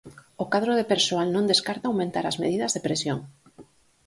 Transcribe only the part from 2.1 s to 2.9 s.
as medidas de